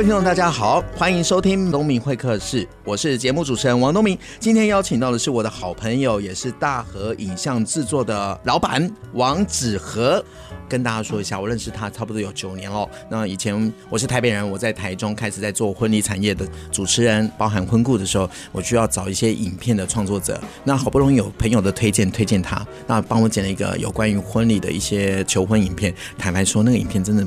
[0.00, 4.18] 位听众，大家好，欢迎收听东明会客室，我是节目主持人王东明。
[4.38, 10.24] 今天邀请到的是我的好朋友，也是大和影像制作的老板王子和。
[10.66, 12.88] 跟大家说一下，我认识他差不多有九年了。
[13.10, 20.40] 那以前我是台北人，我在台中开始在做婚礼产业的主持人，包含婚顾的时候，我需要找一些影片的创作者。
[20.64, 25.94] 那好不容易有朋友的推荐，推荐他，那帮我剪了一个有关于婚礼的一些求婚影片。
[26.16, 27.26] 坦白说，那个影片真的。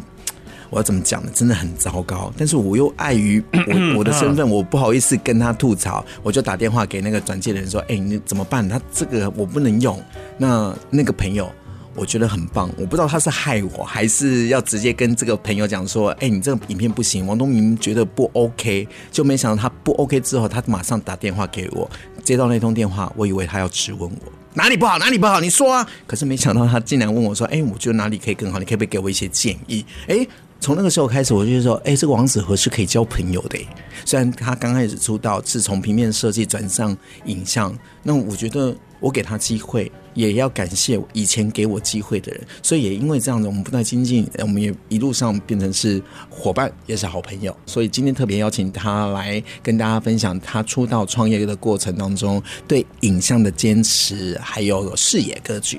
[0.73, 1.29] 我要怎么讲呢？
[1.35, 8.67] 真的很糟糕，但是我又碍于 我我的身份，我不好意思跟他吐槽，我就打电话给那个转介的人说：“哎，你怎么办？
[8.67, 10.03] 他这个我不能用。”
[10.39, 11.47] 那那个朋友
[11.95, 21.87] 我觉得很棒，我不知道他是害我还是要直接跟这个朋友讲说：“哎，你这个影片不行，王东明觉得不 OK。”就没想到他不 OK 之后，他马上打电话给我，
[22.23, 25.87] 接到那通电话，我以为他要质问我哪里不好，哪里不好，你说啊。
[26.07, 28.57] 可是没想到他竟然问我说：“哎，我觉得哪里可以更好？
[28.57, 30.27] 你可不可以给我一些建议？”哎。
[30.63, 33.59] 从那个时候开始，我就说，哎，这个王子和是可以交朋友的。
[34.05, 42.41] 虽然他刚开始出道是从平面设计转上影像，那我觉得我给他机会，也要感谢以前给我机会的人。
[42.61, 47.53] 所以也因为这样子，我们不断精进，我们也一路上变成是伙伴，也是好朋友。
[47.65, 55.77] 所以今天特别邀请他来跟大家分享他出道创业的过程当中对影像的坚持，还有视野格局。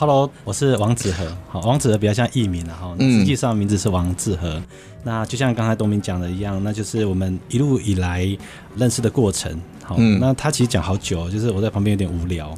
[0.00, 1.26] Hello，我是王子和。
[1.46, 4.58] 好，王子和比较像艺名了哈，实际上名字是王志和。
[5.04, 8.26] 那就像刚才东明讲的一样，那就是我们一路以来
[8.76, 9.60] 认识的过程。
[9.84, 12.50] 好，那他其实讲好久，就是我在旁边有点无聊。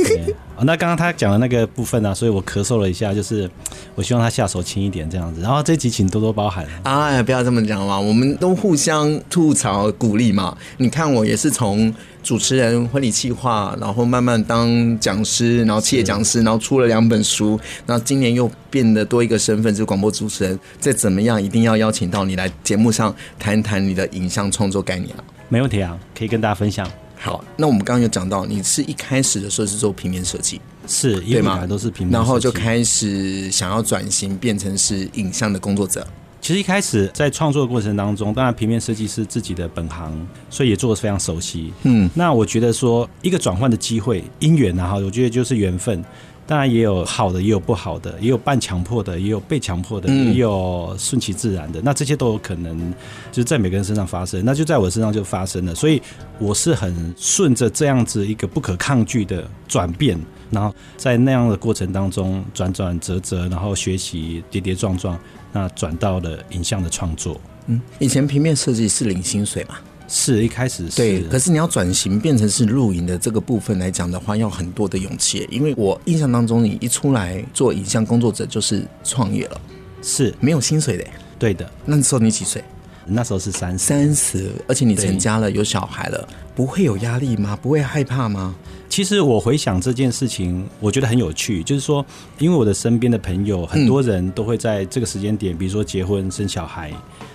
[0.60, 3.50] 那刚刚他讲的那个部分呢、啊，所以我咳嗽了一下，就是
[3.94, 5.40] 我希望他下手轻一点这样子。
[5.40, 6.66] 然后这集请多多包涵。
[6.82, 10.54] 哎，不要这么讲嘛，我们都互相吐槽鼓励嘛。
[10.76, 11.94] 你看我也是从。
[12.24, 20.58] 主持人、婚礼企划，然后慢慢当讲师，然后企业讲师，然后出了两本书，然后今年又变得多一个身份，就是广播主持人。
[20.80, 25.22] 再怎么样，一定要邀请到你来节目上谈谈你的影像创作概念啊！
[25.50, 26.90] 没问题啊，可以跟大家分享。
[27.16, 31.66] 好，那我们刚刚有讲到，你是一开始的时候是做平面设计，是，对吗？
[31.66, 36.06] 都是平面，然后就开始想要转型，变成是影像的工作者。
[36.44, 40.12] 其实一开始在创作的过程当中，当然平面设计是自己的本行，
[40.50, 41.72] 所以也做的非常熟悉。
[41.84, 46.04] 嗯，那我觉得说一个转换的机会，因缘啊，哈，我觉得就是缘分。
[46.46, 51.80] 当然也有好的，也有不好的，也有半强迫的，也有被强迫的，也有顺其自然的。
[51.82, 52.92] 那这些都有可能，
[53.32, 54.44] 就是在每个人身上发生。
[54.44, 56.02] 那就在我身上就发生了，所以
[56.38, 65.18] 我是很顺着这样子一个不可抗拒的转变，然后在那样的过程当中转转折折，然后学习跌跌撞撞。
[65.54, 69.76] 那转到了影像的创作，嗯，以前平面设计是领薪水嘛，
[70.08, 79.60] 是一开始是，对，可是你要转型变成是录影的这个部分来讲的话，要很多的勇气，因为我印象当中，你一出来做影像工作者就是创业了，
[80.02, 80.34] 是。
[80.40, 81.04] 没有薪水的，
[81.38, 81.70] 对的。
[81.86, 82.62] 那时候你几岁？
[83.06, 87.58] 那时候是三十，三十，而且你成家了，有小孩了，不会有压力吗？
[87.60, 88.54] 不会害怕吗？
[88.88, 91.62] 其实我回想这件事情，我觉得很有趣。
[91.64, 92.04] 就是说，
[92.38, 96.92] 因为我的身边的朋友很多人都会在这个时间点，比如说结婚生小孩，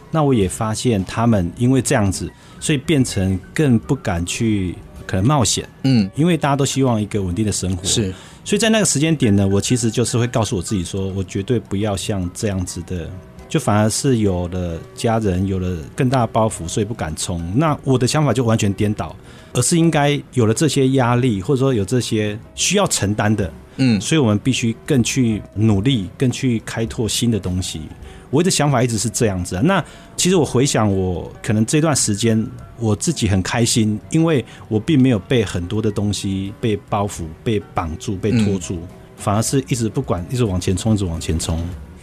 [0.10, 4.76] 那我也发现他们因为这样子，所以变成更不敢去
[5.06, 5.68] 可能冒险。
[5.84, 8.14] 嗯，因为大家都希望一个稳定的生活，是。
[8.46, 13.10] 所以在那个时间点呢，我其实就是会告诉我自己说，我绝对不要像这样子的。
[13.50, 17.44] 就反而是有了家人，有了更大的包袱，所以不敢冲。
[17.58, 19.14] 那我的想法就完全颠倒，
[19.54, 27.82] 而是应该有了这些压力，或者说有这些需要承担的，嗯，所以我们必须更去努力，更去开拓新的东西。
[28.30, 29.62] 我的想法一直是这样子啊。
[29.66, 29.84] 那
[30.16, 38.78] 其实我回想，我可能这段时间我自己很开心，因为我并没有被很多的东西被包袱、被绑住、被拖住，
[39.18, 41.60] 反而是一直不管，一直往前冲，一直往前冲。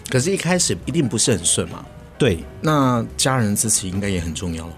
[0.08, 1.84] 可是，一开始一定不是很顺嘛。
[2.18, 4.68] 对，那家人支持应该也很重要。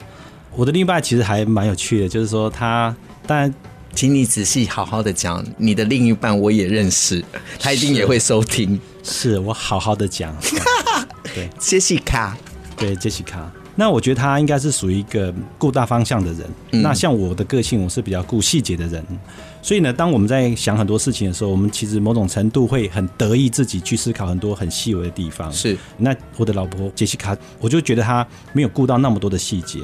[0.56, 2.94] 我的另一半其实还蛮有趣的，就是说他，
[3.26, 3.54] 当然，
[3.94, 7.24] 请你仔细好好的讲，你的另一半我也认识，
[7.60, 8.80] 他一定也会收听。
[9.04, 10.34] 是，是我好好的讲。
[11.34, 12.36] 对，杰西卡，
[12.76, 13.48] 对，杰西卡。
[13.76, 16.50] 那我觉得他应该是属于一个顾大方向的人。
[16.72, 16.82] 嗯。
[16.82, 19.04] 那像我的个性，我是比较顾细节的人。
[19.68, 25.52] 所以呢，当我们在想很多事情的时候，我们其实某种程度会很得意自己去思考很多很细微的地方。
[25.52, 29.80] 是，那我的老婆杰西卡，我就觉得她没有顾到那么多的细节。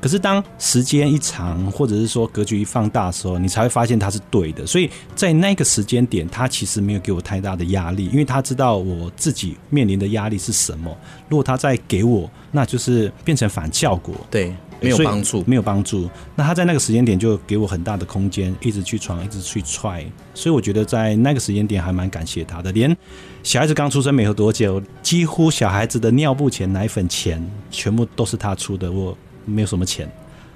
[0.00, 4.66] 可是当时间一长，或者是说格局一放大的时候，你才会发现她是对的。
[4.66, 10.90] 所以在那个时间点，她其实没有给我太大的压力，因为她知道我自己面临的压力是什么。
[11.28, 14.16] 如果她再给我，那就是变成反效果。
[14.28, 14.52] 对。
[14.80, 16.08] 没有帮助，没有帮助。
[16.34, 20.04] 那他在那个时间点就给我很大的空间，一直去闯，一直去踹。
[20.34, 22.70] 所以我觉得在那个时间点还蛮感谢他的。
[22.72, 22.96] 连
[23.42, 30.10] 小孩子刚出生没有多久，几乎小孩子的尿布钱、奶粉钱，全部都是他出的，我没有什么钱。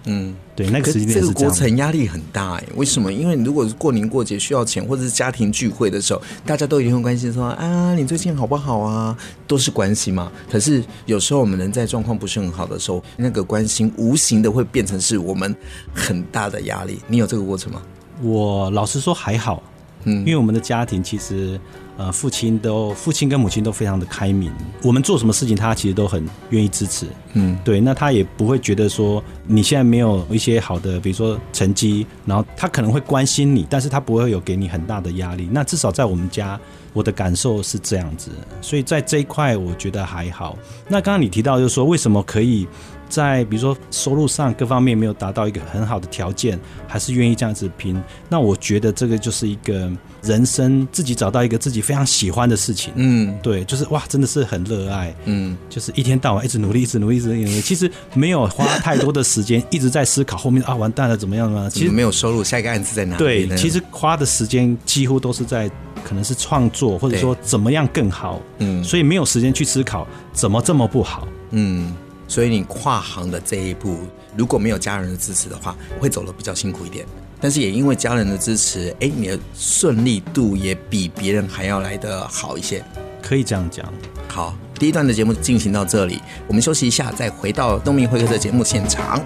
[0.04, 3.12] 嗯，对，那个时间点是这个过程压力很大哎，为什么？
[3.12, 9.16] 因为如果是过年过节需要钱，或者是家庭聚会的时候，大家都一定会关心说啊，你最近好不好啊？
[9.46, 10.32] 都是关心嘛。
[10.50, 15.54] 可是有时候我们人在状况不是很好的时候，那个关心无形的会变成是我们
[15.94, 16.98] 很大的压力。
[17.06, 17.80] 你有这个过程吗？
[18.20, 19.62] 我老实说还好，
[20.04, 21.58] 嗯，因为我们的家庭其实。
[21.98, 24.50] 呃，父亲都父亲跟母亲都非常的开明，
[24.82, 27.06] 我们做什么事情他其实都很愿意支持。
[27.34, 35.50] 嗯，对，那他也不会觉得说你现在没有一些好的，比如说成绩，然后他可能会关心你，但是他不会有给你很大的压力。
[35.52, 36.58] 那至少在我们家，
[36.94, 38.30] 我的感受是这样子，
[38.62, 40.56] 所以在这一块我觉得还好。
[40.88, 42.66] 那刚刚你提到就是说为什么可以？
[43.12, 48.02] 在比如说收入上各方面没有达到一个很好的条件，还是愿意这样子拼。
[48.26, 49.90] 那我觉得这个就是一个
[50.22, 52.90] 人生自己找到一个自己非常喜欢的事情。
[52.96, 55.14] 嗯，对，就是哇，真的是很热爱。
[55.26, 57.60] 嗯，就是一天到晚一直努力，一直努力，一直努力。
[57.60, 61.68] 其实没有花太多的时间一直在思考后面啊，完蛋了怎么样啊？
[61.68, 63.18] 其实没有收入，下一个案子在哪里？
[63.18, 65.70] 对，其实花的时间几乎都是在
[66.02, 68.40] 可能是创作，或者说怎么样更好。
[68.58, 71.28] 嗯，所以没有时间去思考怎么这么不好。
[71.50, 71.94] 嗯。
[72.32, 73.98] 所以你跨行的这一步，
[74.34, 77.04] 如果没有家人的支持的话，会走得比较辛苦一点。
[77.38, 82.82] 但是也因为家人的支持，哎，你的顺利度也比别人还要来得好一些，
[83.20, 83.84] 可以这样讲。
[84.28, 89.22] 好，第一段的节目进行到这里，我们休息一下，再回到东明会客的节目现场。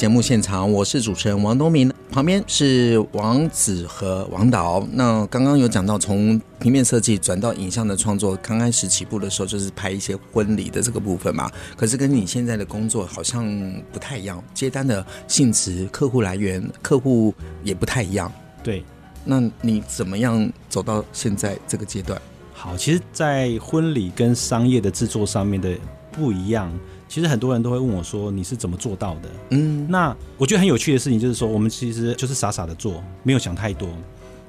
[0.00, 4.82] 节目现场，我是主持人王东明，旁边是王子和王导。
[4.92, 11.50] 那刚刚有讲到，从平面设计转到影像的创作，刚开始起步的时候就是拍一些婚礼的这个部分嘛。
[11.76, 13.44] 可是跟你现在的工作好像
[13.92, 18.32] 不太一样，接单的性质、客户来源、客户也不太一样。
[18.64, 18.82] 对，
[19.22, 22.18] 那你怎么样走到现在这个阶段？
[22.54, 25.70] 好，其实，在婚礼跟商业的制作上面的
[26.12, 26.72] 不一样。
[27.08, 33.88] 其实很多人都会问我说：“你是怎么做到的？”嗯，那我觉得很有趣的事情就是说，我们其实就是傻傻的做，没有想太多。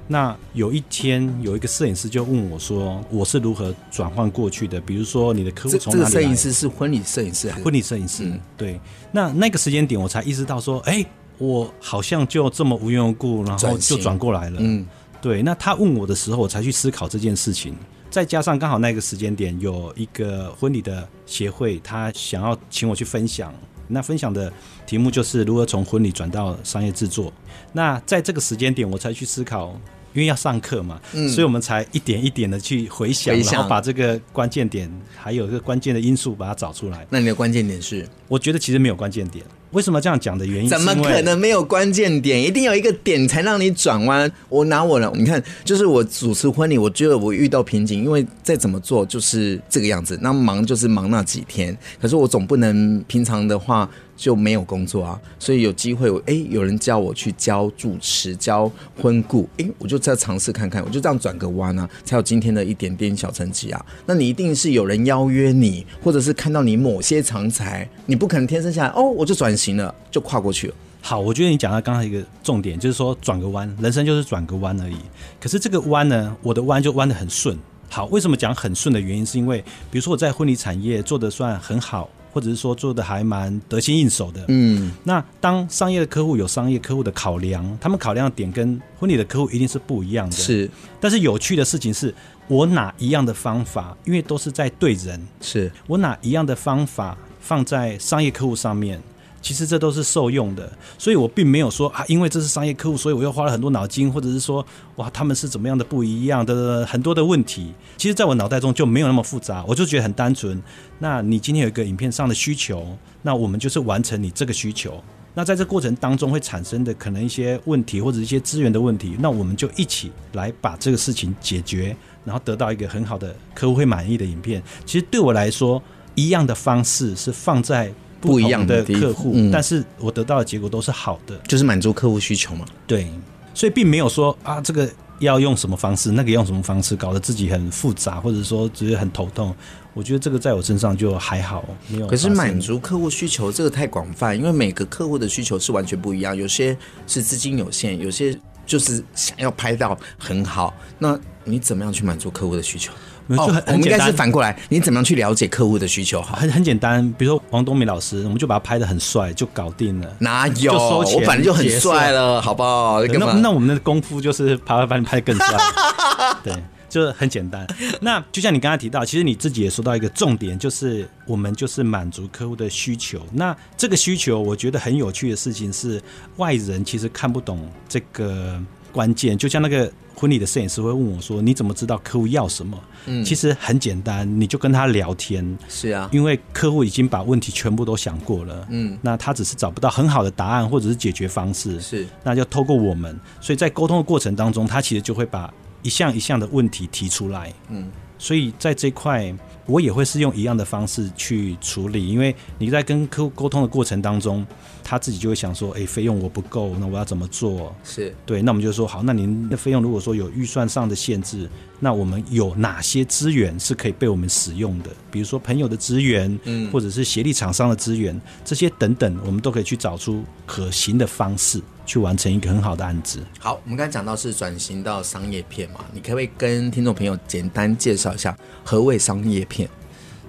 [0.06, 4.80] 那有一天，有一个摄影师就问我说：“我是如何转换过去的？
[4.80, 7.64] 比如说，你的客户从哪里来？”这个摄影师是婚礼摄影师还是？
[7.64, 8.24] 婚礼摄影师。
[8.26, 8.80] 嗯，对。
[9.10, 11.04] 那那个时间点，我才意识到说：“哎，
[11.38, 14.84] 我好像就这么无缘无故，然后就转过来了。”嗯，
[15.20, 15.42] 对。
[15.42, 17.74] 那他问我的时候，我才去思考这件事情。
[18.12, 23.54] 再加上刚好那个时间点有一个婚礼的协会，他想要请我去分享。
[23.88, 24.52] 那分享的
[24.86, 27.32] 题目就是如何从婚礼转到商业制作。
[27.72, 29.80] 那在这个时间点，我才去思考，
[30.12, 37.06] 因为要上课嘛，嗯，所以我们才一点一点的去回想，回想，然后把这个关键点还有一个关键的因素把它找出来。
[37.08, 38.06] 那你的关键点是？
[38.28, 39.42] 我觉得其实没有关键点。
[39.72, 40.70] 为什么这样讲的原因？
[40.70, 42.42] 怎么可能没有关键点？
[42.42, 44.30] 一定有一个点才让你转弯。
[44.48, 50.18] 我拿我了，你看，就是我主持婚礼，我觉得我遇到瓶颈，因为再怎么做就是这个样子。
[50.22, 53.88] 那忙就是忙那几天，可是我总不能平常的话
[54.22, 55.20] 就没有工作啊。
[55.38, 63.86] 所以有机会，我哎，有人叫我去教主持、教婚顾，哎，我就再尝试看看，我就这样转个弯啊，才有今天的一点点小成绩啊。
[64.06, 69.56] 那你一定是有人邀约你，或者是看到你某些长才，你不可能天生下来哦，我就转。
[69.56, 70.74] 型了，就跨过去了。
[71.00, 74.96] 好，我觉得你讲到刚才一个重点，就是说转个弯，人生就是转个弯而已。
[75.38, 77.56] 可是这个弯呢，我的弯就弯得很顺。
[77.88, 84.44] 好，为什么讲很顺的原因，是因为比如说我在婚礼产业做得算很好，或者是说做的还蛮得心应手的。
[84.48, 90.36] 嗯，那当商业的客户有商业客户的考量，他们考量的点跟婚礼的客户一定是不一样的。
[90.36, 92.14] 是，但是有趣的事情是，
[92.48, 99.00] 我哪一样的方法，因为都是在对人，是我哪一样的方法放在商业客户上面。
[99.42, 104.64] 其实这都是受用的，所以我并没有说啊，因为这是商业客户，所以我又花了很多脑筋，或者是说，
[104.96, 107.74] 哇，他们是怎么样的不一样的很多的问题。
[107.96, 110.62] 其实，在我脑袋中就没有那么复杂，我就觉得很单纯。
[111.00, 115.02] 那你今天有一个影片上的需求，那我们就是完成你这个需求。
[115.34, 124.62] 那在这过程当中会产生的可能一些问题或者一些资源的问题，那我们就一起来把这个事情解决，然后得到一个很好的客户会满意的影片。
[124.86, 125.82] 其实对我来说，
[126.14, 127.92] 一样的方式是放在。
[128.22, 132.64] 不一样的客户，嗯，但是我得到的结果都是好的，就是满足客户需求嘛。
[132.86, 133.06] 对，
[133.52, 134.88] 所以并没有说啊，这个
[135.18, 139.54] 要用什么方式，那个用什么方式，搞得自己很复杂，或者说只是很头痛。
[139.94, 142.06] 我觉得这个在我身上就还好，没有。
[142.06, 146.74] 可是满足客户需求这个太广泛，因为每个客户的需求是完全不一样，有些
[147.06, 150.72] 是资金有限，有些就是想要拍到很好。
[150.98, 152.92] 那你怎么样去满足客户的需求？
[153.36, 156.20] 就很、哦、我们应该是反过来，你怎么样去了解客户的需求？
[156.20, 160.16] 好，很很简单，比如说王东明老师，我们就把他拍的很帅，就搞定了。
[160.18, 160.72] 哪有？
[160.72, 163.02] 我反正就很帅了，好不好？
[163.04, 165.58] 那那我们的功夫就是拍拍把你拍得更帅。
[166.42, 166.54] 对，
[166.88, 167.66] 就是很简单。
[168.00, 173.20] 那就像你刚才提到，其实你自己也说到一个重点，就是我们就是满足客户的需求。
[173.32, 176.02] 那这个需求，我觉得很有趣的事情是，
[176.36, 178.60] 外人其实看不懂这个
[178.92, 179.36] 关键。
[179.36, 179.90] 就像那个。
[180.14, 185.58] 婚礼的摄影师会问我说：“你怎么知道客户要什么？”嗯，其实很简单，你就跟他聊天。
[185.68, 188.66] 是啊，因为客户已经把问题全部都想过了。
[188.70, 191.80] 嗯，那他只是找不到很好的答案或者是解决方式。
[191.80, 195.52] 是，那就透过我们，所以在沟通的过程当中，他其实就会把
[195.82, 197.52] 一项一项的问题提出来。
[197.68, 199.34] 嗯，所以在这块。
[199.64, 204.44] 我也会是用一样的方式去处理，因为你在跟客户沟通的过程当中，
[204.82, 211.48] 他自己就会想说：“哎，费用我不够，那我要怎么做？”是对，那我们就说好，那您的费用如果说有预算上的限制，
[211.80, 214.90] 那我们有哪些资源是可以被我们使用的？
[215.10, 221.60] 比如说朋友的资源，嗯，或者是协力厂商的资源，这些等等，我们都可以去找出可行的方式。
[221.84, 223.18] 去完成一个很好的案子。
[223.40, 229.68] 好，我们刚才讲到是转型到商业片嘛，你可不可以跟听众朋友简单介绍一下何谓商业片？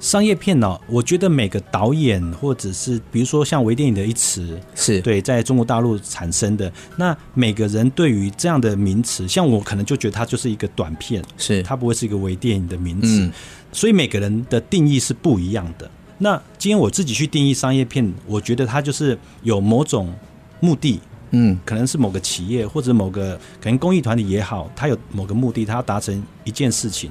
[0.04, 6.70] 商业片呢、哦，我觉得每个导演或者是比如说像微电影的一词，是对在中国大陆产生的。
[6.98, 13.22] 那每个人对于这样的名词，像我可能就觉得它就是一个短片，是它不会是一个微电影的名词。
[13.22, 13.32] 嗯、
[13.72, 15.90] 所以每个人的定义是不一样的。
[16.18, 20.14] 那今天我自己去定义商业片，我觉得它就是有某种
[20.60, 21.00] 目的。
[21.32, 27.10] 嗯，可能是某个企业或者某个可能公益团体也好，它有某个目的，它要达成一件事情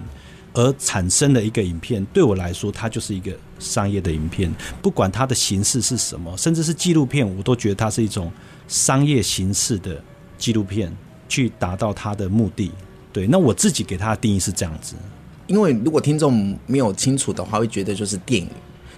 [0.55, 4.53] 而产生的一个影片，对我来说，它就是一个商业的影片。
[4.81, 8.31] 不管它的形式是什么，甚至是纪录片，我都觉得它是一种
[8.69, 10.03] 商业形式的
[10.37, 10.95] 纪录片，
[11.29, 12.71] 去达到它的目的。
[13.13, 14.95] 对，那我自己给它的定义是这样子。
[15.47, 18.49] 因为如果听众没有清楚的话，会觉得就是电影。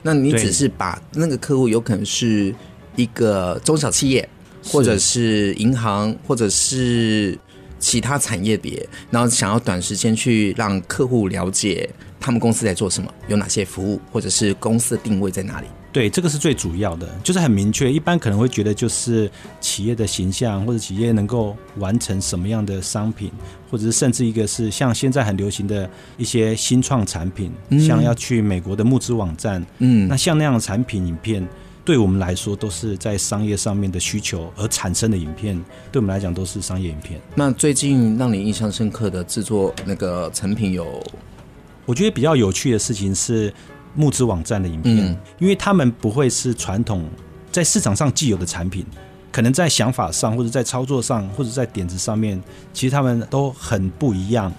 [0.02, 2.54] 那你只是把那个客户有可能是
[2.96, 4.28] 一个中小企业。
[4.66, 7.38] 或者是银行，或者是
[7.84, 11.86] 其他产业别，然后想要短时间去让客户了解
[12.18, 15.66] 他们公司在做什么，有哪些服务，或者是公司的定位在哪里？
[15.92, 17.92] 对，这个是最主要的，就是很明确。
[17.92, 23.30] 一般可能会觉得就是企业的形象，或者企业能够完成什么样的商品，
[23.70, 31.46] 或者是甚至一个是像现在很流行的一些新创产品，嗯、像要去美国的募资网站，嗯，那像那样的产品影片。
[31.84, 35.54] 对我们来说，都是在商业上面的需求而产生的影片，
[35.92, 37.20] 对我们来讲都是商业影片。
[37.34, 41.04] 那最近让你印象深刻的制作那个成品有？
[41.84, 43.52] 我觉得比较有趣的事情是
[43.94, 47.06] 募资网站的影片，嗯，因为他们不会是传统
[47.52, 48.86] 在市场上既有的产品，
[49.30, 54.50] 可能在想法上或者在操作上或者在点子上面，其实他们都很不一样。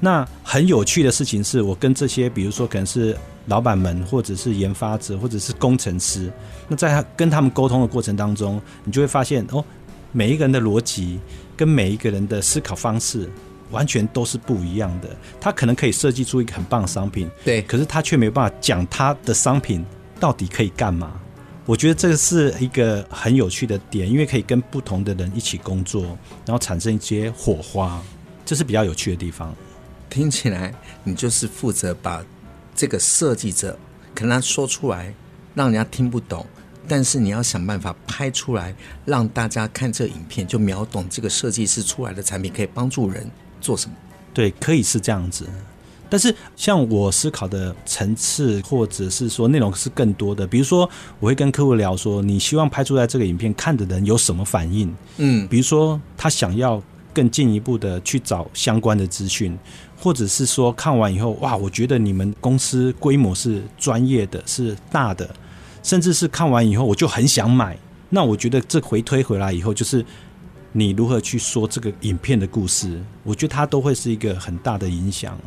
[0.00, 3.14] 那很有趣的事情是我跟这些，比如说可能是。
[3.46, 6.32] 老板们，或者是研发者，或者是工程师，
[6.68, 9.64] 那在他跟他们沟通的过程当中，你就会发现哦，
[10.12, 11.18] 每一个人的逻辑
[11.56, 13.28] 跟每一个人的思考方式
[13.70, 15.08] 完全都是不一样的。
[15.40, 19.84] 他可能可以设计出一个很棒的商品，对，可是他却没有办法讲他的商品
[20.20, 21.20] 到底可以干嘛。
[21.66, 26.02] 我觉得这是一个很有趣的点，因为可以跟不同的人一起工作，
[26.44, 28.00] 然后产生一些火花，
[28.44, 29.52] 这是比较有趣的地方。
[30.08, 30.72] 听起来
[31.02, 32.24] 你就是负责把。
[32.74, 33.78] 这个设计者
[34.14, 35.14] 可能他说出来
[35.54, 36.46] 让人家听不懂，
[36.88, 38.74] 但是你要想办法拍出来，
[39.04, 43.96] 让大家看这影片就秒懂这个设计师出来的产品可以帮助人做什么。
[44.34, 45.46] 对，可以是这样子。
[46.08, 50.46] 但是像我思考的层次，或者是说内容是更多的。
[50.46, 50.88] 比如说，
[51.18, 54.94] 我会跟客户聊说，你希望拍出来这个影片看的人有什么反应？
[55.16, 56.82] 嗯，比如说他想要
[57.14, 59.58] 更进一步的去找相关的资讯，
[60.02, 65.32] 或者是说看完以后，哇，我觉得你们公司规模是专业的，是大的，
[65.84, 67.78] 甚至是看完以后我就很想买。
[68.10, 70.04] 那我觉得这回推回来以后，就是
[70.72, 75.38] 你如何去说这个影片的故事，我觉得它都会是一个很大的影响。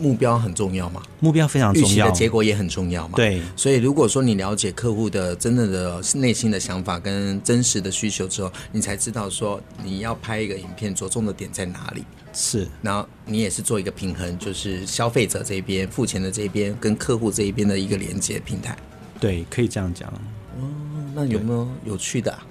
[0.00, 1.02] 目标很重要嘛？
[1.20, 3.14] 目标非常重要，预期的结果也很重要嘛？
[3.16, 3.40] 对。
[3.56, 12.04] 所以如果说你了解客户的真正的内心的想法跟真实的需求之后，你才知道说你要拍一个影片着重的点在哪里。
[12.32, 12.66] 是。
[12.80, 18.76] 然后你也是做一个平衡，就是消费者这边付钱的这边跟客户这一边的一个连接平台。
[19.20, 20.08] 对，可以这样讲。
[20.08, 20.68] 哦，
[21.14, 22.46] 那有没有有趣的啊？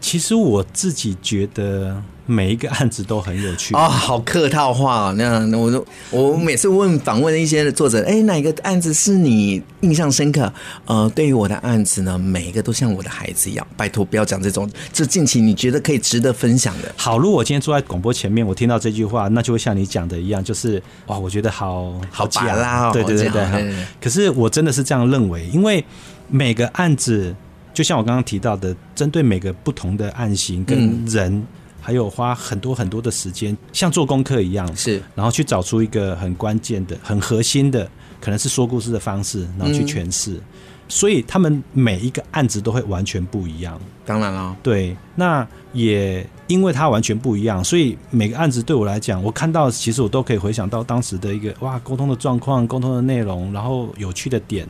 [0.00, 5.12] 其实我自己觉得每一个案子都很有趣哦，好客套话。
[5.16, 10.52] 那那我我每次问访问一些作者，哎，哪一个案子是你印象深刻？
[10.84, 13.66] 呃，对于我的案子呢，每一个都像我的孩子一样。
[13.76, 16.94] 拜托不要讲这种，这近期你觉得可以值得分享的。
[16.96, 22.92] 好，如果我今天坐在广播前面，我听到这句话，那就会像你讲的一样，就是哇，我觉得好好假啦。
[22.92, 23.74] 对对对对，对。
[24.00, 25.84] 可是我真的是这样认为，因为
[26.28, 27.34] 每个案子。
[27.72, 31.46] 就像我刚刚提到的，针对每个不同的案型跟人，嗯、
[31.80, 40.32] 还有花很多很多的时间，像做功课一样，是，然后去找出一个很关键的、很核心的，可能是说故事的方式，然后去诠释。
[40.32, 40.42] 嗯、
[40.88, 43.80] 所以他们每一个案子都会完全不一样。
[44.04, 54.66] 当然了，对，那也因为它完全不一样，所以每个案子对我来讲，我看到其实我都可以回想到当时的一个哇，沟通的状况、沟通的内容，然后有趣的点、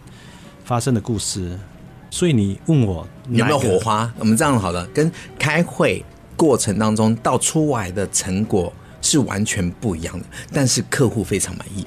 [0.62, 1.58] 发生的故事。
[2.10, 4.12] 所以你问我有没有火花？
[4.18, 6.04] 我们这样好了，跟开会
[6.40, 11.85] 过程当中到出来的成果是完全不一样的，但是客户非常满意。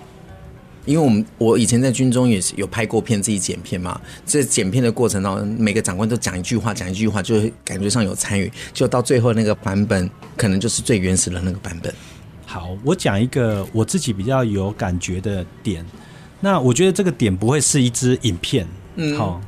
[0.85, 3.99] 因为我们我以前在军中也是有拍过片，自己剪片嘛。
[4.27, 8.51] 这剪片的过程当中，每个长官都讲一句话，讲一句话，就感觉上有参与。
[8.71, 10.07] 就到最后那个版本，
[10.37, 11.91] 可能就是最原始的那个版本。
[12.45, 15.83] 好，我讲一个我自己比较有感觉的点。
[16.39, 18.67] 那我觉得这个点不会是一支影片，
[18.97, 19.41] 嗯，好。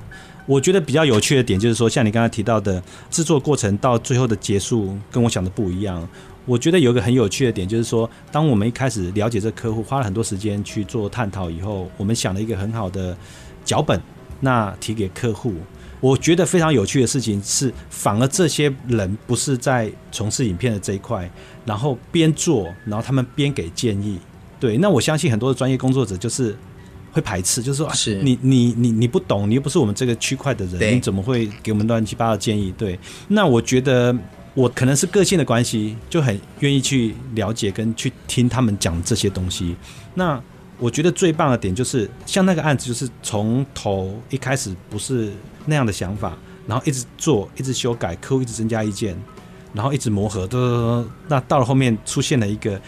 [0.45, 6.07] 我觉得比较有趣的点就是说，像你刚才提到的制作过程到最后的结束，跟我想的不一样。
[6.45, 13.17] 我觉得有一个很有趣的点就是说，当我们一开始了解这客户，花了很多时间去做探讨以后，我们想了一个很好的
[13.63, 13.99] 脚本，
[14.39, 15.55] 那提给客户。
[15.99, 21.27] 我觉得非常有趣的事情是，反而这些人不是在从事影片的这一块，
[21.65, 24.19] 然后边做，然后他们边给建议。
[24.59, 26.55] 对，那我相信很多的专业工作者就是。
[27.15, 32.73] 会排斥，就是说，是你你你你不懂，你又不是我们这个区块的人，你怎么会给我们乱七八糟建议？
[32.77, 32.99] 对，
[33.29, 34.13] 那我觉得
[34.53, 39.77] 我可能是个性的关系，就很愿意去了解跟去听他们讲这些东西。
[40.13, 40.37] 那
[40.77, 45.31] 我觉得最棒的点就是，像那个案子，就是从头一开始不是
[45.65, 49.15] 那样的想法，然后一直做，一直修改，客户一直增加意见，
[49.71, 52.81] 然后一直磨合，都那到了后面出现了一个，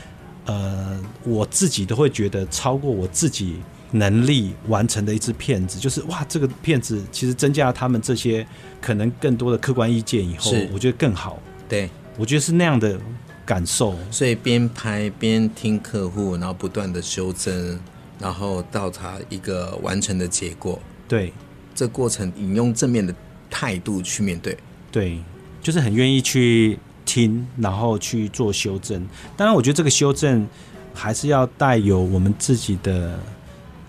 [0.47, 3.55] 呃，我自己都会觉得超过我自己。
[3.91, 8.45] 能力完成的一支片子，就是哇，这个片子其实增加了他们这些
[8.81, 11.39] 可能更多的客观意见以后，我觉得更好。
[11.69, 12.99] 对，我觉得是那样的
[13.45, 13.95] 感受。
[14.11, 17.79] 所以边拍边听客户，然后不断的修正，
[18.19, 20.77] 然后到他一个完成的结果。
[21.07, 21.31] 对，
[21.73, 23.15] 这过程你用正面的
[23.49, 24.57] 态度去面对。
[24.91, 25.17] 对，
[25.61, 29.07] 就是很愿意去听，然后去做修正。
[29.37, 30.45] 当然，我觉得这个修正
[30.93, 33.17] 还是要带有我们自己的。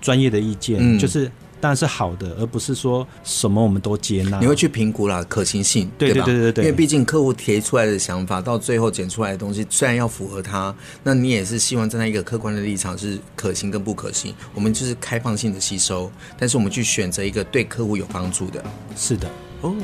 [0.00, 1.30] 专业的意见，嗯，就是
[1.60, 4.38] 当然是好的，而不是说什么我们都接纳。
[4.38, 6.64] 你会去评估啦，可行性，对对对对对。
[6.64, 14.32] 因为毕竟客户提出来的想法，到最后剪出来的东西，虽然要符合他，那你也是希望站在一个客观的立场，是可行跟不可行。
[14.54, 18.64] 我们就是开放性的吸收，但是我们去选择一个对客户有帮助的。
[18.96, 19.28] 是的，
[19.62, 19.74] 哦，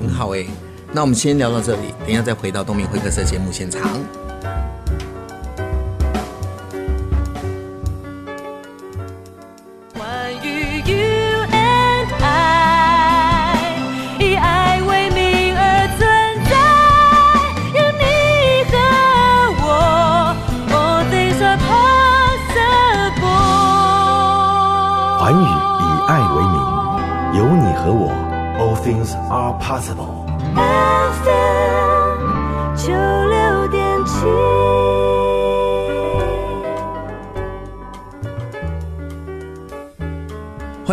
[0.00, 0.48] 很好诶，欸。
[0.92, 4.23] 那我们先聊到这里，等一下再回到东明会客室节目现场。
[28.83, 30.25] Things are possible.
[30.55, 32.19] FM
[32.75, 34.62] 九六点七。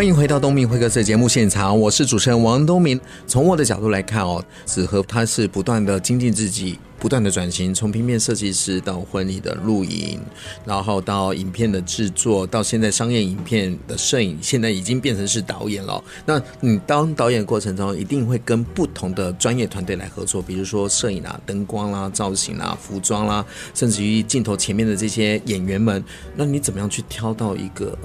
[0.02, 3.00] 欢迎回到东明会客室节目现场，我是主持人王东明。
[3.28, 6.80] 从我的角度来看哦，子和他是不断的精进自己。
[6.98, 10.20] 不断的转型，从平面设计师到婚礼的录影，
[10.66, 16.04] 然后到影片的制作，到现在商业影片的摄影，现在已经变成是导演了。
[16.26, 26.04] 那你当导演过程中，一定会跟不同的专业团队来合作，比如说摄影啊、灯光啦、造型啦、服装啦，甚至于镜头前面的这些演员们，
[26.36, 27.96] 那你怎么样去挑到一个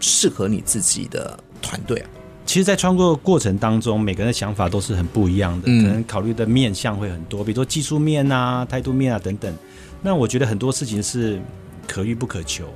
[0.00, 2.08] 适合你自己的团队啊？
[2.46, 9.52] 其实，在创作过程当中，每个人的想法都是很不一样的，可能考虑的面向会很多，比如说技术面啊、态度面啊等等。
[10.02, 11.40] 那我觉得很多事情是
[11.88, 12.66] 可遇不可求。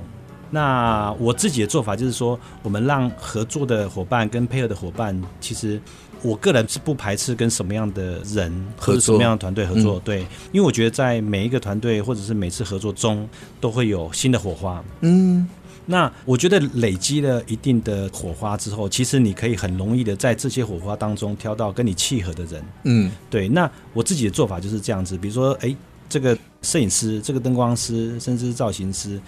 [0.49, 5.79] 那我自己的做法就是说，我们让合作的伙伴跟配合的伙伴，其实
[6.23, 10.01] 我个人是不排斥跟什么样的人合作什么样的团队合作。
[10.03, 10.21] 对，
[10.51, 13.29] 因为我觉得在每一个团队或者是每次合作中，
[13.61, 14.83] 都会有新的火花。
[15.01, 15.47] 嗯。
[15.85, 22.63] 那我觉得累积了一定的火花之后，其实你可以很容易的在这些火花当中挑到跟你契合的人。
[22.83, 23.47] 嗯，对。
[23.49, 25.75] 那我自己的做法就是这样子，比如说，哎，
[26.07, 29.19] 这个摄影师、这个灯光师，甚至是造型师，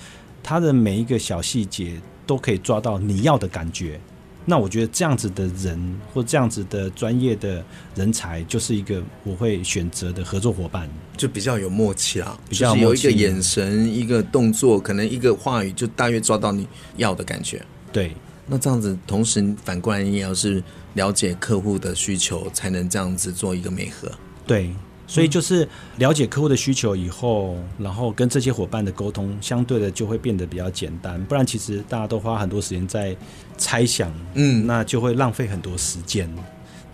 [0.44, 4.00] 他的每一个小细节都可以抓到你要的感觉。
[4.46, 7.64] 那我觉得这样子的人或这样子的专业的
[7.96, 17.64] 人才，就是一个我会选择的合作伙伴，就比较有默契啊，比较有一个眼神、一个动作，可能一个话语，就大约抓到你要的感觉。
[17.92, 18.16] 对，
[18.48, 20.64] 那这样子，同时反过来，你也要是
[20.96, 24.12] 了解客户的需求，才能这样子做一个美合。
[24.48, 24.72] 对。
[25.12, 31.22] 所以就是了解客户的需求以后，然后跟这些伙伴的沟通，相对的就会变得比较简单。
[31.26, 33.14] 不然其实大家都花很多时间在
[33.58, 36.34] 猜想，嗯，那就会浪费很多时间。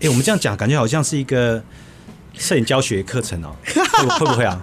[0.00, 1.62] 哎，我们这样讲，感觉好像是一个
[2.34, 3.54] 摄影教学课程哦，
[4.18, 4.60] 会不会啊？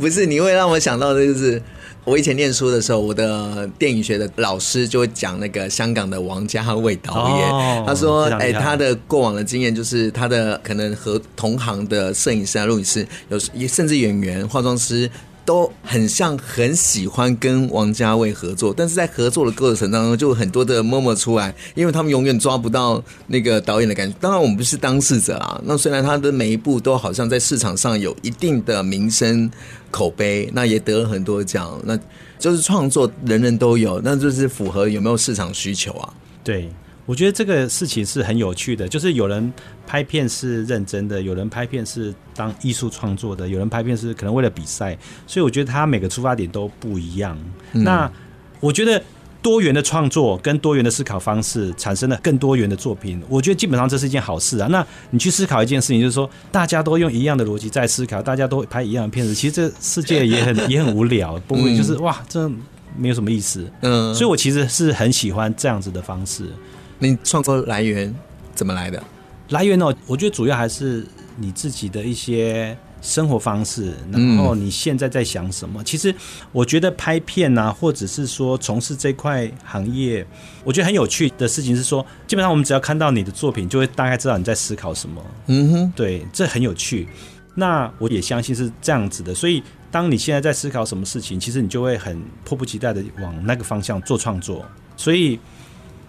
[0.00, 1.62] 不是，你会让我想到的就是。
[2.06, 15.10] 我以前念书的时候，我的电影学的老师就会讲那个香港的王家卫导演，哦、他说：“哎，他的过往的经验就是他的可能和同行的摄影师啊、录影师，有甚至演员、化妆师。”
[15.46, 24.14] 都很像很喜欢跟王家卫合作，但是在合作的过程当中，就很多的摸摸出来，因为他们永远抓不到那个导演的感觉。
[24.20, 25.58] 当然，我们不是当事者啊。
[25.64, 29.50] 那虽然他的每一部都好像在市场上有一定的名声
[29.90, 31.96] 口碑，那也得了很多奖，那
[32.38, 36.12] 就是创作人人都有，那就是符合有没有市场需求啊？
[36.42, 36.68] 对。
[37.06, 39.52] 我觉得这个事情是很有趣的，就是有人
[39.86, 47.38] 拍片是认真的，有人拍片是当艺术创作的，有人拍片是可能为了比赛，所以我觉得他每个出发点都不一样。
[47.72, 48.10] 嗯、那
[48.58, 49.00] 我觉得
[49.40, 54.66] 多元的创作跟多元的思考方式产生了更多元的作品，我觉得基本上这是一件好事啊。
[54.68, 62.50] 那你去思考一件事情，就是说大家都用一样的逻辑在思考，大家都拍一样的片子，其实这世界也很 也很无聊，不会就是哇，这
[62.96, 63.70] 没有什么意思。
[63.82, 66.50] 嗯，所以我其实是很喜欢这样子的方式。
[66.98, 68.14] 你创作来源
[68.54, 69.02] 怎么来的？
[69.50, 69.94] 来源哦？
[70.06, 71.06] 我觉得主要还是
[71.36, 75.80] 你自己的一些生活方式，然后你现在在想什么？
[75.80, 76.12] 嗯、其实
[76.50, 80.26] 我觉得拍片啊，或者是说从事这块行业，
[80.64, 85.22] 我觉得很有趣的事情是说，基本上我们只要看到你的作品，就会大概知道你在思考什么。
[85.46, 87.06] 嗯哼，对，这很有趣。
[87.54, 94.64] 那我也相信是这样子的，所以当你现在在思考什么事情，其实你就会很迫不及待的往那个方向做创作。
[94.96, 95.38] 所以。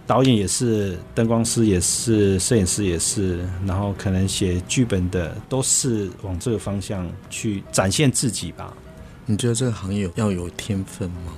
[0.07, 8.73] 导演也是，灯光师也是，摄影师也是，然后可能写剧本的都是往这个方向去展现自己吧。
[9.25, 11.33] 你觉得这个行业要有天分吗？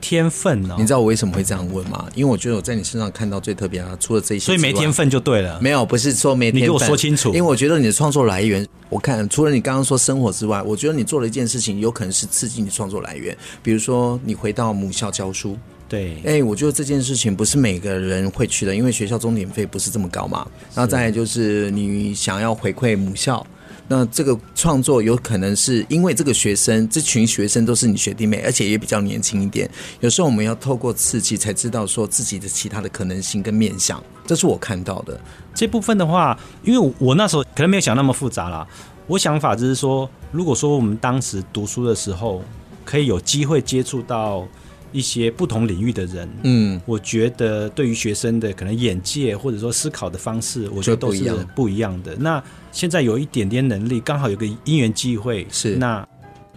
[0.00, 0.76] 天分呢、哦？
[0.78, 2.06] 你知道我为什么会这样问吗？
[2.14, 5.60] 因为我觉得我在你身上看到最特别啊，除了这些，所以没天分就对了。
[5.60, 7.30] 没有，不是说没天分，你给我说清楚。
[7.30, 13.36] 因为我觉得你的创作来源，我看除了你刚刚说生活之外，我觉得你做了一件事情，有可能是刺激你创作来源。
[13.60, 15.58] 比如说，你回到母校教书。
[15.88, 20.46] 对，哎、欸，我觉得这件事情不是每个人会去的，因为学校钟点费不是这么高嘛。
[20.74, 23.44] 然后再来就是你想要回馈母校，
[23.88, 29.66] 那这个创作有可能是因为这个学生，这群学生都是你学弟妹，而且也比较年轻一点。
[30.00, 34.02] 有时候我们要透过刺激，才知道说自己的其他的可能性跟面向。
[34.26, 35.18] 这是我看到的
[35.54, 38.68] 这部分的话，因为我那时候可能没有想那么复杂啦。
[39.06, 42.44] 我想法就是说，如果说我们当时读书的时候，
[42.84, 44.46] 可以有机会接触到。
[44.92, 51.24] 一些不同领域的人，嗯，我觉得对于学生的可能眼界或者说思考的方式，我觉得都是
[51.54, 52.16] 不一样的。
[52.16, 56.06] 那现在有一点点能力，刚好有个因缘机会，是那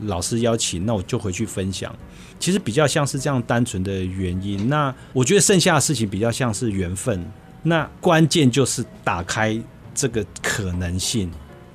[0.01, 1.93] 老师邀请，那我就回去分享。
[2.39, 4.67] 其实比较像是这样单纯的原因。
[4.67, 7.23] 那我觉得剩下的事情比较像是缘分。
[7.61, 9.59] 那关键就是打开
[9.93, 11.29] 这个可能性。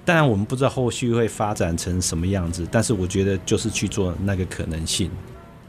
[0.05, 5.11] 当然我们不知道后续会发展成什么样子，但是我觉得就是去做那个可能性。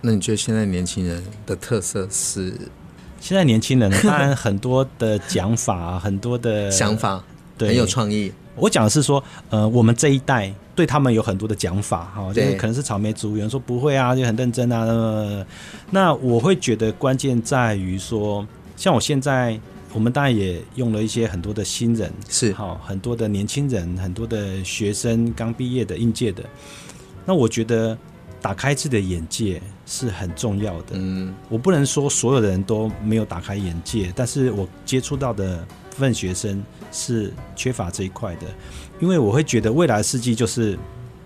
[0.02, 2.54] 那你觉得现在年轻人的特色是？
[3.20, 7.24] 现在年轻人当然很多的讲法，很多的 想法，
[7.58, 8.32] 对，很有创意。
[8.56, 14.86] 我讲的是说，呃，我们这一代对他们有很多的讲法，哈，就是可能是草莓族，有人说不会啊，就很认真啊。
[14.86, 15.46] 那
[15.90, 19.60] 那我会觉得关键在于说，像我现在，
[19.94, 26.44] 我们当然也用了一些很多的新人，是好很多的年轻人，很多的学生刚毕业的应届的。
[27.26, 27.98] 那我觉得
[28.42, 30.92] 打开自己的眼界是很重要的。
[30.94, 35.58] 嗯，我不能说所有的人都没有打开眼界，但是我接触到的
[35.90, 36.64] 部分学生。
[36.90, 38.44] 是缺乏这一块的，
[39.02, 40.80] 因为我会觉得未来世纪就是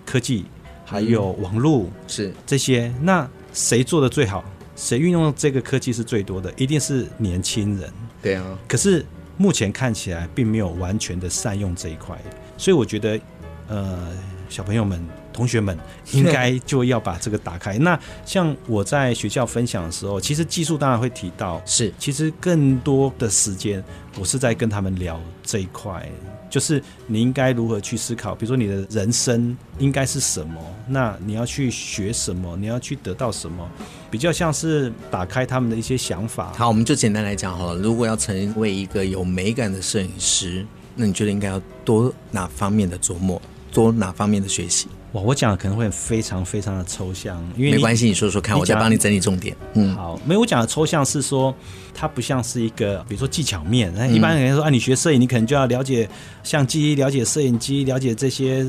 [0.04, 0.44] 科技，
[0.84, 2.92] 还有网络是这些。
[3.00, 4.44] 那谁做的最好？
[4.76, 6.52] 谁运用这个科技是最多的？
[6.58, 7.94] 一定是年轻人。
[8.24, 8.58] 对啊。
[8.68, 9.06] 可是
[9.38, 12.20] 目前看起来并没有完全的善用这一块，
[12.58, 13.20] 所以我觉得，
[13.68, 14.10] 呃，
[14.50, 15.00] 小朋友们。
[15.42, 15.76] 同学们
[16.12, 17.76] 应该就要把这个打开。
[17.80, 23.84] 那像我在学校分享的时候，其实技术当然会提到，是其实更多的时间
[24.20, 26.08] 我是在跟他们聊这一块，
[26.48, 33.68] 就是你应该如何去思考，比如说你的人生应该是什么，那你要去学什么，你要去得到什么，
[34.12, 36.54] 比较像是打开他们的一些想法。
[36.56, 37.82] 好，我们就简单来讲好了。
[37.82, 40.64] 如果要成为一个有美感的摄影师，
[40.96, 44.88] 那你觉得应该要多哪方面的琢磨，多哪方面的学习？
[45.14, 49.54] 哇，我讲的可能会非常非常的抽象，因为没关系，你说说看，我再帮你整理重点。
[49.74, 51.54] 嗯，好，没有，我讲的抽象是说，
[51.94, 53.94] 它不像是一个，比如说技巧面。
[54.10, 56.10] 一般人说啊，你学摄影，你可能就要了解
[56.44, 58.66] 相机，了解摄影机，了解这些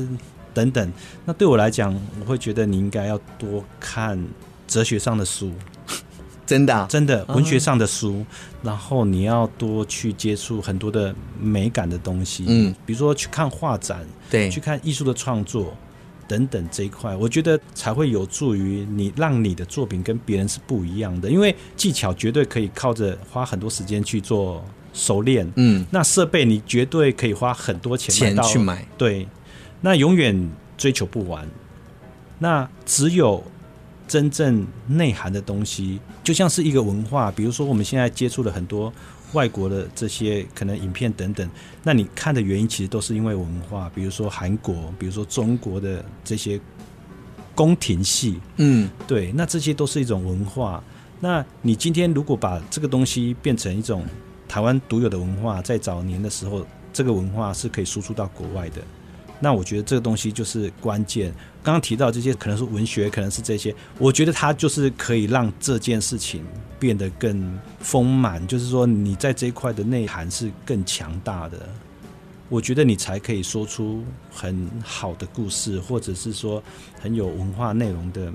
[0.53, 0.91] 等等。
[1.23, 4.21] 那对我来讲，我会觉得你应该要多看
[4.67, 5.49] 哲学上的书，
[6.45, 8.25] 真的，啊，真的文学上的书，
[8.61, 15.73] 然后你要多去接触很多的美感的东西，嗯，比如说去看画展，对，去看艺术的创作。
[16.27, 21.29] 等等这一块，我觉得才会有助于你，让你的作品跟别人是不一样的。
[21.29, 29.27] 因为技巧绝对可以靠着花很多时间去做熟练，嗯，那设备你绝对可以花很多钱钱去买，对，
[29.81, 31.47] 那永远追求不完。
[32.39, 33.43] 那只有
[34.07, 38.91] 真正内涵的东西，就像是一个文化，比如说我们现在接触了很多。
[39.33, 41.47] 外国的这些可能影片等等，
[41.83, 46.59] 那你看的原因其实都是因为文化，比如说韩国，比如说中国的这些
[47.53, 50.83] 宫廷戏，嗯，对，那这些都是一种文化。
[51.19, 54.05] 那你今天如果把这个东西变成一种
[54.47, 58.81] 台湾独有的文化，在早年的时候，这个文化是可以输出到国外的。
[59.39, 61.33] 那我觉得这个东西就是关键。
[61.61, 66.45] 刚刚提到这些，可能是文学，可能是这些，我觉得它就是可以让这件事情
[66.83, 68.45] 变得更丰满。
[68.45, 71.57] 就是说，你在这一块的内涵是更强大的，
[72.49, 76.61] 我觉得你才可以说出很好的故事，或者是说
[77.01, 78.29] 很有文化内容的，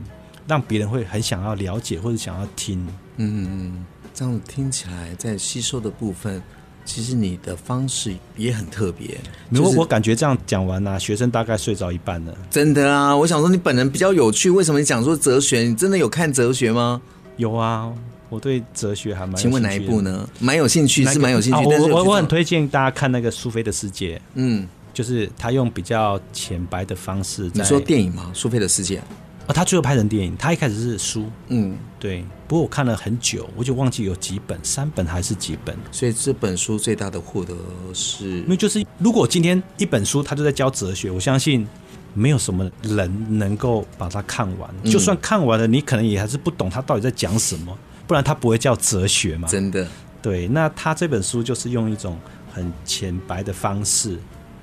[0.47, 2.81] 让别人会很想要了解或者想要听。
[3.19, 6.43] 嗯嗯嗯，这样听起来在吸收的部分。
[6.87, 12.35] 其实你的方式也很特别，如果我感觉这样讲完呢、啊，学生大概睡着一半了。
[12.51, 15.61] 真的啊，我想说你本人比较有趣，为什么你讲说哲学？
[15.61, 17.03] 你真的有看哲学吗？
[17.37, 17.93] 有啊，
[18.29, 19.37] 我对哲学还蛮……
[19.37, 20.29] 请问哪一部呢？
[20.39, 21.59] 蛮有兴趣，是蛮有兴趣。
[21.59, 27.51] 啊、但是我我很推荐大家看那个苏菲的世界，嗯，就是他用比较浅白的方式。
[27.55, 28.31] 你说电影吗？
[28.35, 28.99] 苏菲的世界。
[29.47, 30.37] 啊，他最后拍成电影。
[30.37, 32.23] 他一开始是书，嗯，对。
[32.47, 35.75] 不过我看了很久，我就忘记有几本，三本还是几本。
[35.91, 37.55] 所以这本书最大的获得
[37.95, 41.67] 是，因为就是如果今天一本书他就在教哲学，我相信
[42.13, 44.71] 没有什么人能够把它看完。
[44.83, 47.77] 嗯、就算看完了，你可能也还是不懂他到底在讲什么，
[48.09, 49.47] 不然它不会叫哲学嘛。
[49.47, 49.87] 真的。
[50.21, 52.19] 对，那他这本书就是用一种
[52.53, 54.19] 很浅白的方式，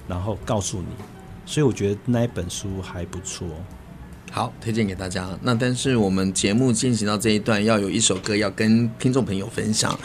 [0.06, 0.88] 然后告诉你，
[1.46, 3.48] 所以我觉得那一本书还不错。
[4.32, 5.30] 好，推荐给大家。
[5.42, 9.98] 那但是我们节目进行到这一段，要有一首歌要跟听众朋友分享。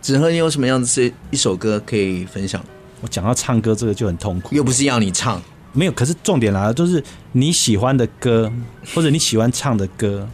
[0.00, 2.64] 子和，你有什么样子一首歌可以分享？
[3.02, 5.42] 我讲到唱歌这个就很痛苦，又不是要你唱，
[5.74, 5.92] 没有。
[5.92, 8.50] 可是重点来了，就是你喜欢的歌
[8.94, 10.26] 或者你喜欢唱的歌，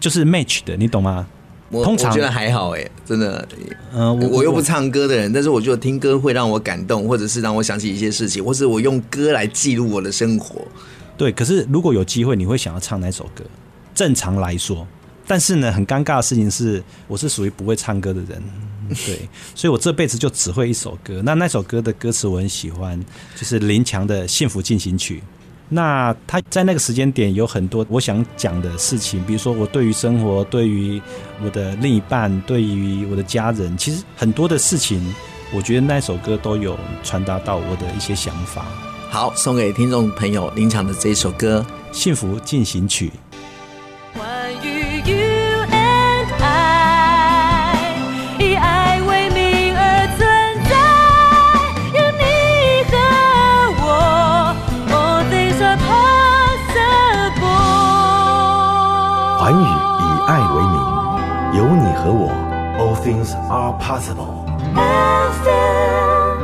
[0.00, 1.28] 就是 match 的，你懂吗？
[1.70, 3.46] 我通常我觉得还好哎，真的。
[3.92, 10.66] 嗯、呃，我我又不唱歌的人，但是我觉得听歌会让我感动，或者是让我想起一些事情，或是我用歌来记录我的生活。
[11.16, 13.44] 对，可是如果有机会，你会想要唱哪首歌？
[13.94, 14.86] 正常来说，
[15.26, 18.42] 但是呢，很尴尬的事情是，我是属于不会唱歌的人，
[19.06, 21.22] 对， 所以我这辈子就只会一首歌。
[21.24, 22.98] 那那首歌的歌词我很喜欢，
[23.36, 25.18] 就是林强的《幸福进行曲》。
[25.72, 31.00] 那他在那个时间点有很多我想讲的事情，比如说我对于生活、对于
[31.44, 35.14] 我的另一半、对于我的家人，其实很多的事情，
[35.54, 38.66] 我觉得那首歌都有传达到我的一些想法。
[39.08, 41.64] 好，送给听众朋友林强的这一首歌
[41.96, 43.08] 《幸福进行曲》。
[44.14, 44.20] 我
[63.10, 64.46] things are possible.
[65.42, 66.38] FM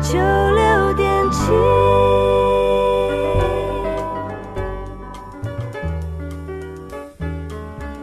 [0.00, 1.52] 九六点七。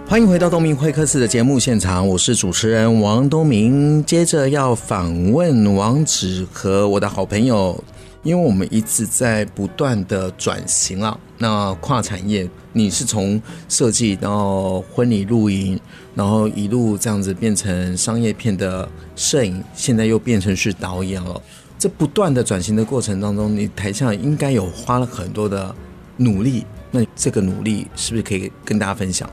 [0.08, 4.06] 欢迎回到东明会客室的节目现场，我是主持人王东明。
[4.06, 7.84] 接着要访问王芷和我的好朋友，
[8.24, 11.20] 因为我们一直在不断的转型了。
[11.38, 15.80] 那跨产业，你是从设计到婚礼录影，
[16.16, 21.42] 然后一路这样子变成商业片的摄影，现在又变成是导演了。
[21.78, 25.76] 这不断的转型的过程当中，你台下应该有花了很多的
[26.16, 26.66] 努力。
[26.92, 29.30] 那这个努力是不是可以跟大家分享？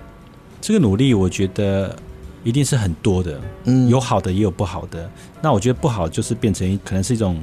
[0.60, 1.94] 这个努力，我觉得
[2.42, 5.08] 一定是很多的，嗯，有好的也有不好的。
[5.40, 7.40] 那我觉得不好就是变成可能是一种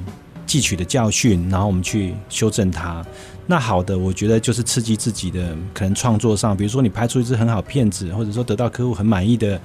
[0.47, 3.05] 汲取的教训，然后我们去修正它。
[3.45, 9.59] 那好的，我觉得就是刺激自己的可能创作上，比如说你拍出一支很好片子，或者说得到客户很满意的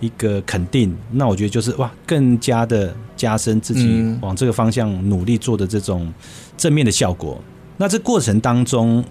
[0.00, 6.12] 一个肯定，那我觉得就是哇，更加的加深自己往这个方向努力做的这种
[6.56, 7.40] 正面的效果。
[7.76, 9.04] 那这过程当中，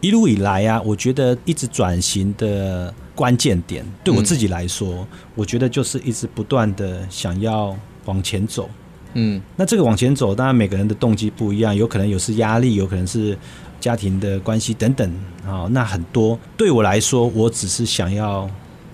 [0.00, 2.94] 一路以来啊，我觉得一直转型的。
[3.12, 8.70] 关键点对我自己来说，嗯，我觉得就是一直不断的想要往前走。
[9.14, 13.36] 嗯，那这个往前走，当然每个人的动机不一样，有可能有是压力，有可能是
[13.80, 15.12] 家庭的关系等等
[15.44, 15.66] 啊。
[15.70, 18.48] 那很多对我来说，我只是想要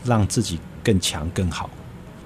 [0.04, 1.68] 让自己更强更好，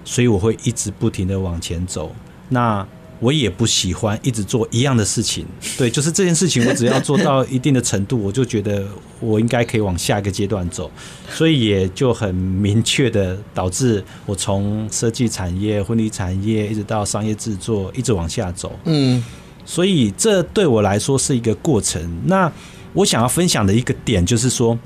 [0.04, 2.14] 所以我会一直不停的往前走。
[2.48, 2.86] 那
[3.20, 5.44] 我也不喜欢一直做一样的事情，
[5.76, 8.86] 对，就是这件事情，我只要做到一定的程度， 我就觉得
[9.20, 10.90] 我应该可以往下一个阶段走，
[11.30, 18.72] 所以也就很明确的导致我从设计产业、婚礼产业一直到商业制作，一直往下走。
[18.84, 19.22] 嗯，
[19.66, 22.02] 所以这对我来说是一个过程。
[22.24, 22.50] 那
[22.94, 24.78] 我想要分享的一个点就是说，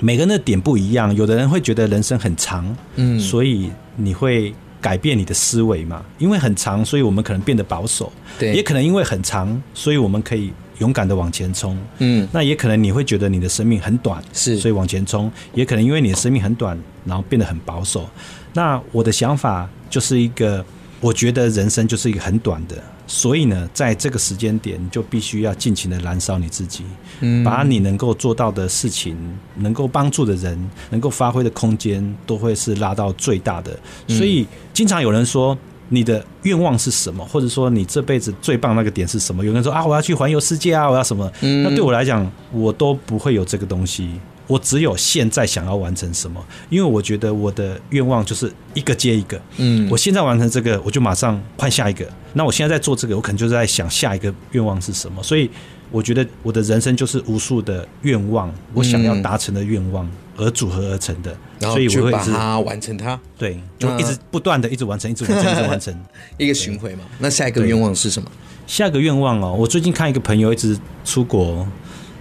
[0.00, 4.54] 每个人的点不一样，有的人会觉得人生很长，嗯，所以你会。
[4.80, 6.04] 改变你的思维嘛？
[6.18, 8.12] 因为很长，所以我们可能变得保守。
[8.38, 11.76] 对，也可能因为很长，所以我们可以勇敢的往前冲。
[11.98, 15.30] 嗯，那也可能你会觉得你的生命很短，是，所以往前冲。
[15.52, 18.08] 也可能因为你的生命很短，然后变得很保守。
[18.52, 20.64] 那我的想法就是一个，
[21.00, 22.76] 我觉得人生就是一个很短的。
[23.06, 26.84] 所以呢，在这个时间点，你就必须要尽情的燃烧你自己，
[27.20, 29.16] 嗯，把你能够做到的事情，
[29.54, 33.70] 能够帮助的人，能够发挥的空间，都会是拉到最大的。
[34.08, 35.56] 所以，经常有人说，
[35.88, 39.42] 你的愿望是什么，或者说你这辈子最棒那个点是什么？
[39.42, 41.32] 有人说啊，我要去环游世界啊，我要什么？
[41.40, 44.20] 那对我来讲，我都不会有这个东西。
[44.48, 49.40] 我只有现在想要完成什么，因为我觉得我的愿望就是一个接一个。
[49.58, 52.04] 嗯，我现在完成这个，我就马上换下一个。
[52.32, 55.22] 那我现在在做这个，我可能就是在想下一个愿望是什么。
[55.22, 55.50] 所以
[55.90, 61.36] 我觉得我的人生就是无数的愿望，我想要达成的愿望而组合而成的。
[61.60, 63.20] 所以我会把它完成它。
[63.36, 66.04] 对，就一直不断的一直完成，一直完成，一直完成
[66.38, 67.00] 一个循环嘛。
[67.18, 68.30] 那下一个愿望是什么？
[68.66, 71.66] 下一个愿望哦，我最近看一个朋友一直出国，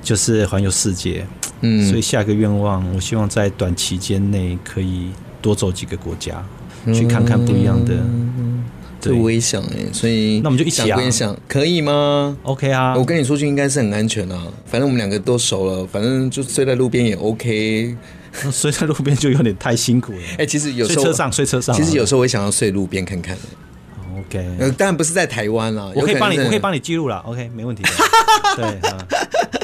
[0.02, 1.26] 就是环游世界。
[1.62, 5.10] 嗯，所以下个愿望，我希望在短期间内可以
[5.42, 6.44] 多走几个国家，
[6.86, 7.96] 嗯、去看看不一样的。
[9.00, 14.48] 对，我也想哎，所以那我们就一起啊，想归想，可以吗？OK 啊，我跟你出去应该是很安全啊。
[14.66, 17.96] 反正我们两个都熟了，反正就睡在路边也 OK。
[18.52, 20.20] 睡在路边就有点太辛苦了。
[20.34, 21.76] 哎、欸，其实有时候睡车上，睡车上。
[21.76, 23.38] 其实有时候我也想要睡路边看看。
[24.20, 25.92] OK，呃，当然不是在台湾了。
[25.96, 27.18] 我可以帮你，我可以帮你记录了。
[27.20, 27.90] OK，没问题的。
[28.56, 29.08] 对啊，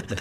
[0.08, 0.18] 对。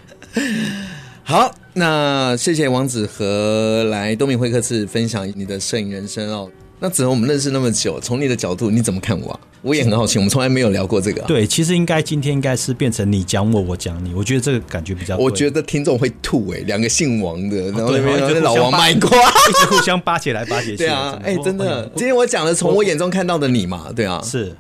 [1.23, 6.51] 好， 那谢谢王子和来东明会客室分享你的摄影人生哦。
[6.79, 9.41] 那子和我们认识那么久，从你的角度你怎么看我啊？
[9.63, 11.29] 我也很好奇，我们从来没有聊过这个啊。
[11.29, 14.13] 对，其实应该今天应该是变成你讲我，我讲你。
[14.13, 15.17] 我觉得这个感觉比较。
[15.17, 19.09] 我觉得听众会吐哎，两个姓王的，然后那边老王卖瓜，
[19.49, 20.79] 一直互相巴结来巴结去。
[20.79, 24.55] 对啊，哎，真的，今天我讲的从我眼中看到的你嘛，对啊，是。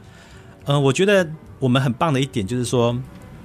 [0.66, 2.96] 嗯，我觉得我们很棒的一点就是说，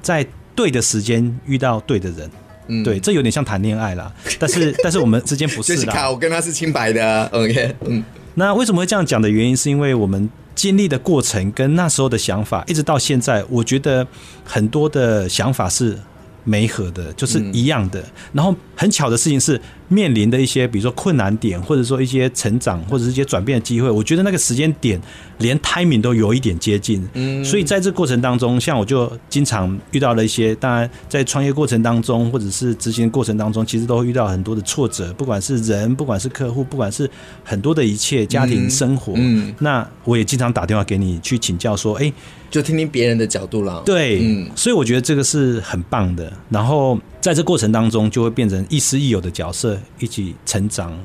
[0.04, 0.26] 在
[0.56, 2.30] 对的时间遇到对的人。
[2.68, 5.94] 嗯，对，这有点像谈恋爱啦， 但是但是我们之间不是啦。
[5.94, 8.04] 卡，我跟他是清白的，OK，嗯。
[8.36, 14.06] 那为什么会这样讲的原因，是因为我们经历的过程跟那时候的想法，一直到现在，我觉得
[14.44, 15.98] 很多的想法是
[16.44, 18.04] 没合的，就是一样的。
[18.34, 19.60] 然后很巧的事情是。
[19.90, 25.00] 面临的一些，比如说困难点，或者说一些成长，或者是一些转变的机会，我觉得那个时间点
[25.38, 27.08] 连 timing 都有一点接近。
[27.14, 37.10] 嗯，所以在这过程当中，像我就经常遇到了一些，当然在创业过程当中，或者是执行过程当中，其实都会遇到很多的挫折，不管是人，不管是客户，不管是
[37.44, 39.14] 很多的一切，家庭生活。
[39.16, 42.12] 嗯，那我也经常打电话给你去请教，说，哎，
[42.52, 43.82] 就听听别人的角度了。
[43.86, 46.32] 对，嗯，所以我觉得这个是很棒的。
[46.50, 49.77] 然后在这过程当中，就会变成亦师亦友的角色。
[50.00, 50.98] 一起成长，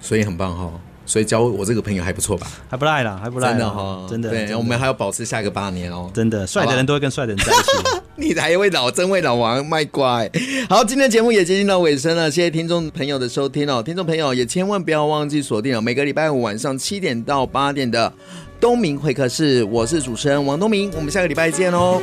[0.00, 0.70] 所以很棒哈。
[1.04, 2.46] 所以交我这个朋友还不错吧？
[2.70, 4.30] 还不赖啦，还不赖，真的哈，真的。
[4.30, 6.08] 对，我们还要保持下一个八年哦。
[6.14, 8.00] 真的，帅的人都会跟帅的人在一起。
[8.14, 10.30] 你还会老真会老王卖乖。
[10.68, 13.82] 好，今天节目也接近到尾声了，谢谢听众朋友的收听哦。
[13.82, 18.10] 听众朋友也千万不要忘记锁定了每个礼拜五晚上七点到八点的
[18.60, 22.00] 东明会客室，我是主持人王东明，我们下个礼拜见哦。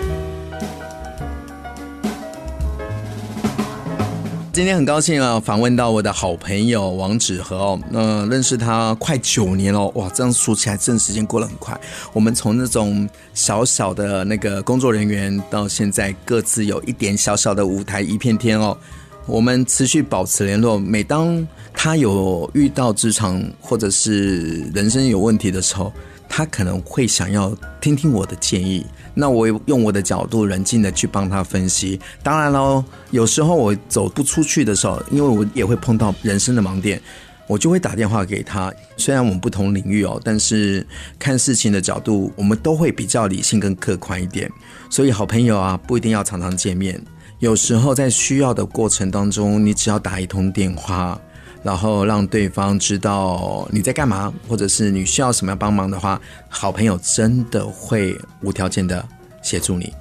[4.60, 11.80] 今天很高兴啊，访问到我的好朋友王芷和哦，那、认识他快九年了，哇，这样说起来，真的时间过得很快。
[12.12, 18.78] 我们从那种小小的那个工作人员，到现在各自有一点小小的舞台，一片天哦。
[19.26, 25.94] 我们持续保持联络，每当他有遇到职场或者是人生有问题的时候，
[26.30, 28.86] 他可能会想要听听我的建议。
[29.14, 32.00] 那我用我的角度冷静的去帮他分析。
[32.24, 37.02] 当然喽，有时候我走不出去的时候，因为我也会碰到人生的盲点，
[37.48, 38.72] 我就会打电话给他。
[38.96, 40.86] 虽然我们不同领域哦，但是
[41.18, 44.50] 看事情的角度，我们都会比较理性跟客观一点。
[44.90, 47.02] 所以好朋友啊，不一定要常常见面。
[47.40, 51.20] 有时候在需要的过程当中，你只要打一通电话。
[51.62, 59.06] 然后让对方知道你在干嘛，或者是你需要什么样帮忙的话，好朋友真的会无条件的
[59.42, 59.94] 协助你。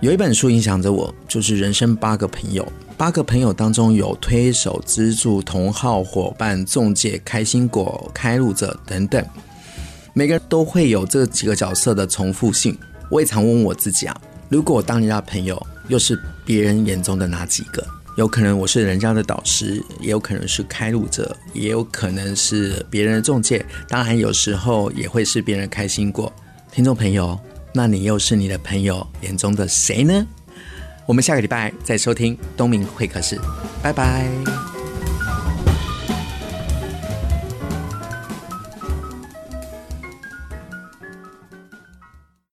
[0.00, 2.64] 有一本书影响着我，就是《人生八个朋友》。
[2.96, 9.24] 八个朋友当中有推手、资助、同好、伙伴、中介、开心果、开路者等等，
[10.12, 12.76] 每个人都会有这几个角色的重复性。
[13.10, 14.16] 我也常问我自己啊，
[14.48, 17.84] 如果我当你的朋友，又是别人眼中的哪几个？
[18.16, 26.32] 有可能我是人家的导师，也有可能是开路者，也有可能是别人的中介，当然有时候也会是别人开心果。
[26.70, 27.38] 听众朋友，
[27.72, 30.26] 那你又是你的朋友眼中的谁呢？
[31.06, 33.40] 我们下个礼拜再收听东明会客室，
[33.82, 34.71] 拜拜。